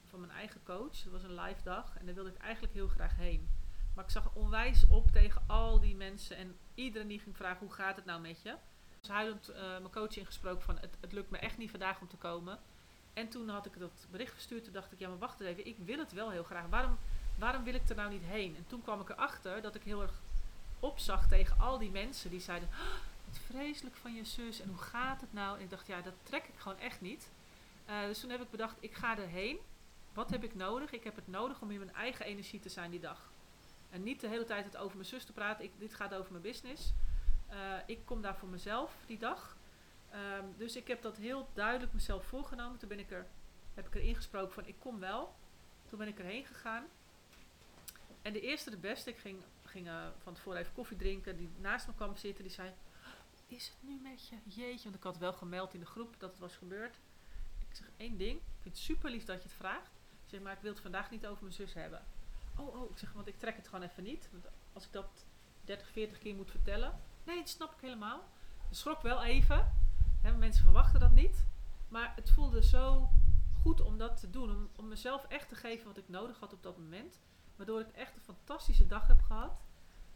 [0.09, 1.03] van mijn eigen coach.
[1.03, 3.49] Het was een live dag en daar wilde ik eigenlijk heel graag heen.
[3.93, 7.75] Maar ik zag onwijs op tegen al die mensen en iedereen die ging vragen hoe
[7.75, 8.55] gaat het nou met je.
[8.99, 12.07] Dus huilend eh, mijn coach ingesproken van het, het lukt me echt niet vandaag om
[12.07, 12.59] te komen.
[13.13, 14.63] En toen had ik dat bericht verstuurd.
[14.63, 16.67] Toen dacht ik, ja maar wacht even, ik wil het wel heel graag.
[16.69, 16.97] Waarom,
[17.37, 18.55] waarom wil ik er nou niet heen?
[18.55, 20.13] En toen kwam ik erachter dat ik heel erg
[20.79, 22.69] opzag tegen al die mensen die zeiden...
[22.71, 25.57] "Ah, Wat vreselijk van je zus en hoe gaat het nou?
[25.57, 27.31] En ik dacht, ja dat trek ik gewoon echt niet.
[27.85, 29.57] Eh, dus toen heb ik bedacht, ik ga erheen.
[30.13, 30.91] Wat heb ik nodig?
[30.91, 33.31] Ik heb het nodig om in mijn eigen energie te zijn die dag.
[33.89, 35.63] En niet de hele tijd het over mijn zus te praten.
[35.65, 36.93] Ik, dit gaat over mijn business.
[37.47, 39.57] Eh, ik kom daar voor mezelf die dag.
[40.09, 42.79] Ehm, dus ik heb dat heel duidelijk mezelf voorgenomen.
[42.79, 43.27] Toen ben ik er,
[43.73, 45.35] heb ik er ingesproken van ik kom wel.
[45.89, 46.85] Toen ben ik erheen gegaan.
[48.21, 51.37] En de eerste de beste, ik ging, ging eh, van tevoren even koffie drinken.
[51.37, 52.73] Die naast me kwam zitten, die zei...
[53.47, 54.35] Is het nu met je?
[54.43, 56.99] Jeetje, want ik had wel gemeld in de groep dat het was gebeurd.
[57.59, 58.37] Ik zeg één ding.
[58.37, 59.91] Ik vind het super lief dat je het vraagt.
[60.23, 62.05] Ik zeg, maar ik wil het vandaag niet over mijn zus hebben.
[62.57, 64.29] Oh, oh, ik zeg, want ik trek het gewoon even niet.
[64.31, 65.25] Want als ik dat
[65.61, 66.99] 30, 40 keer moet vertellen.
[67.23, 68.23] Nee, dat snap ik helemaal.
[68.69, 69.73] Ik schrok wel even.
[70.37, 71.45] Mensen verwachten dat niet.
[71.87, 73.09] Maar het voelde zo
[73.61, 74.49] goed om dat te doen.
[74.49, 77.19] Om, om mezelf echt te geven wat ik nodig had op dat moment.
[77.55, 79.64] Waardoor ik echt een fantastische dag heb gehad.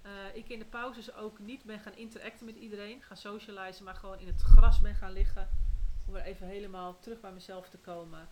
[0.01, 3.01] Eh, ik in de pauzes ook niet ben gaan interacten met iedereen.
[3.01, 5.49] Gaan socializen, maar gewoon in het gras ben gaan liggen.
[6.05, 8.27] Om er even helemaal terug bij mezelf te komen.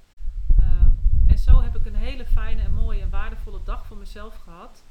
[0.58, 0.86] Eh,
[1.28, 4.84] en zo heb ik een hele fijne en mooie en waardevolle dag voor mezelf gehad.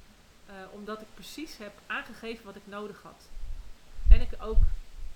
[0.47, 3.29] Eh, omdat ik precies heb aangegeven wat ik nodig had.
[4.09, 4.63] En ik ook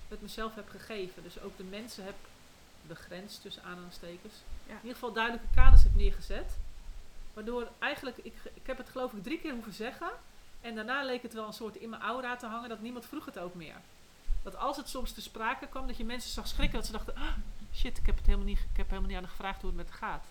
[0.08, 1.22] het mezelf heb gegeven.
[1.22, 2.14] Dus ook de mensen heb
[2.82, 4.34] begrensd tussen aanhalingstekens.
[4.66, 4.72] Ja.
[4.72, 6.58] In ieder geval duidelijke kaders heb neergezet.
[7.34, 10.10] Waardoor eigenlijk, ik, ik heb het geloof ik drie keer hoeven zeggen.
[10.60, 13.24] En daarna leek het wel een soort in mijn aura te hangen dat niemand vroeg
[13.24, 13.74] het ook meer.
[14.42, 16.76] Dat als het soms te sprake kwam, dat je mensen zag schrikken.
[16.78, 17.32] Dat ze dachten, ah,
[17.74, 19.88] shit, ik heb, het helemaal niet, ik heb helemaal niet aan gevraagd hoe het met
[19.90, 20.26] haar gaat.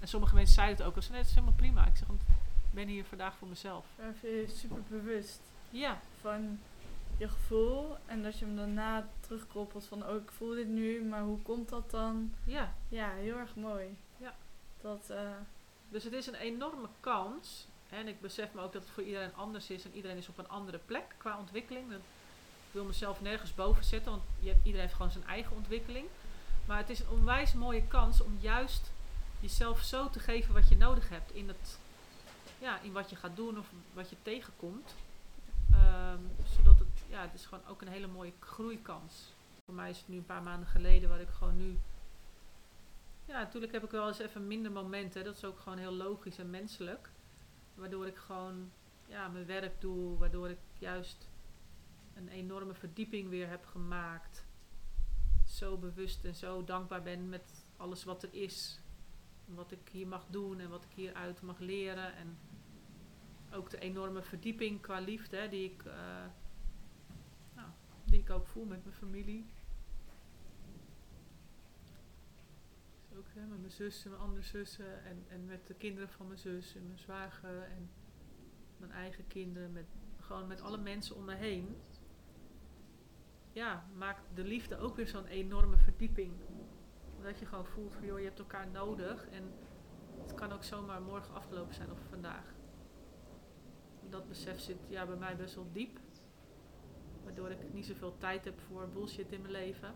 [0.00, 0.96] En sommige mensen zeiden het ook.
[0.96, 1.86] Als nee, het is helemaal prima.
[1.86, 3.84] Ik zeg, want ik ben hier vandaag voor mezelf.
[4.22, 6.58] Je super bewust Ja, van
[7.16, 7.96] je gevoel.
[8.06, 11.68] En dat je hem daarna terugkoppelt van, oh ik voel dit nu, maar hoe komt
[11.68, 12.34] dat dan?
[12.44, 12.74] ja.
[12.88, 13.96] Ja, heel erg mooi.
[14.16, 14.34] Ja.
[14.80, 15.30] Dat, eh,
[15.88, 17.66] Dus het is een enorme kans.
[17.94, 19.84] En ik besef me ook dat het voor iedereen anders is.
[19.84, 21.92] En iedereen is op een andere plek qua ontwikkeling.
[21.92, 22.00] Ik
[22.70, 24.10] wil mezelf nergens boven zetten.
[24.10, 26.06] Want iedereen heeft gewoon zijn eigen ontwikkeling.
[26.66, 28.92] Maar het is een onwijs mooie kans om juist
[29.40, 31.32] jezelf zo te geven wat je nodig hebt.
[31.32, 31.78] In, het,
[32.58, 34.94] ja, in wat je gaat doen of wat je tegenkomt.
[35.70, 36.18] Ehm,
[36.56, 39.32] zodat het, ja, het is gewoon ook een hele mooie groeikans.
[39.64, 41.78] Voor mij is het nu een paar maanden geleden waar ik gewoon nu
[43.26, 45.24] ja, natuurlijk heb ik wel eens even minder momenten.
[45.24, 47.10] Dat is ook gewoon heel logisch en menselijk.
[47.74, 48.70] Waardoor ik gewoon
[49.06, 50.18] ja, mijn werk doe.
[50.18, 51.28] Waardoor ik juist
[52.14, 54.46] een enorme verdieping weer heb gemaakt.
[55.46, 58.78] Zo bewust en zo dankbaar ben met alles wat er is.
[59.44, 62.16] Wat ik hier mag doen en wat ik hieruit mag leren.
[62.16, 62.38] En
[63.52, 66.24] ook de enorme verdieping qua liefde hè, die, ik, eh,
[67.54, 67.68] nou,
[68.04, 69.46] die ik ook voel met mijn familie.
[73.16, 76.38] Ook met mijn zus en mijn andere zussen en, en met de kinderen van mijn
[76.38, 77.90] zus en mijn zwager en
[78.76, 79.86] mijn eigen kinderen, met,
[80.20, 81.76] gewoon met alle mensen om me heen.
[83.52, 86.32] Ja, maakt de liefde ook weer zo'n enorme verdieping.
[87.22, 89.52] Dat je gewoon voelt van joh, je hebt elkaar nodig en
[90.20, 92.54] het kan ook zomaar morgen afgelopen zijn of vandaag.
[94.08, 95.98] Dat besef zit ja, bij mij best wel diep.
[97.24, 99.94] Waardoor ik niet zoveel tijd heb voor bullshit in mijn leven.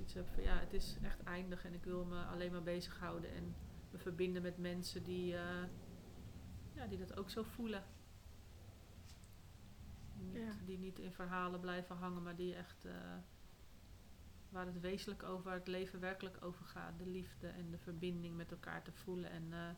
[0.00, 3.30] Iets heb van ja, het is echt eindig en ik wil me alleen maar bezighouden
[3.34, 3.54] en
[3.90, 5.64] me verbinden met mensen die, eh,
[6.74, 7.84] ja, die dat ook zo voelen.
[10.14, 10.52] Niet- Ja.
[10.64, 13.16] Die niet in verhalen blijven hangen, maar die echt eh,
[14.48, 16.98] waar het wezenlijk over, waar het leven werkelijk over gaat.
[16.98, 19.30] De liefde en de verbinding met elkaar te voelen.
[19.30, 19.70] En eh,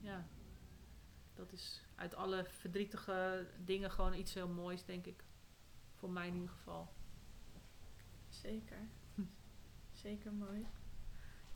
[0.00, 0.26] ja,
[1.34, 5.24] dat is uit alle verdrietige dingen gewoon iets heel moois, denk ik.
[5.94, 6.92] Voor mij in ieder geval.
[8.42, 8.88] Zeker.
[9.92, 10.66] Zeker mooi.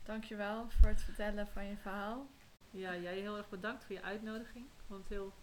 [0.03, 2.27] Dankjewel voor het vertellen van je verhaal.
[2.71, 4.65] Ja, jij heel erg bedankt voor je uitnodiging.
[4.65, 5.33] Ik vond het heel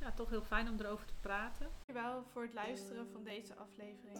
[0.00, 1.66] ja, toch heel fijn om erover te praten.
[1.70, 4.18] Dankjewel voor het luisteren van deze aflevering.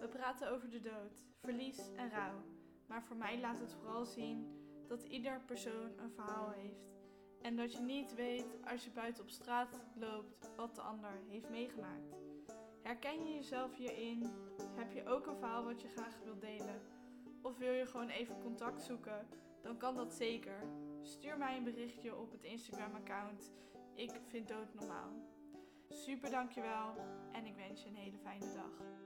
[0.00, 2.44] We praten over de dood, verlies en rouw.
[2.86, 4.46] Maar voor mij laat het vooral zien
[4.88, 6.94] dat ieder persoon een verhaal heeft.
[7.42, 11.50] En dat je niet weet als je buiten op straat loopt wat de ander heeft
[11.50, 12.25] meegemaakt.
[12.86, 14.30] Herken je jezelf hierin?
[14.76, 16.80] Heb je ook een verhaal wat je graag wilt delen?
[17.42, 19.26] Of wil je gewoon even contact zoeken?
[19.62, 20.68] Dan kan dat zeker.
[21.02, 23.52] Stuur mij een berichtje op het Instagram-account.
[23.94, 25.12] Ik vind dood normaal.
[25.88, 26.94] Super dankjewel
[27.32, 29.05] en ik wens je een hele fijne dag.